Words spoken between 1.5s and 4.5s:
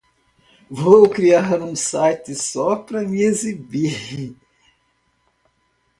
um site só para me exibir!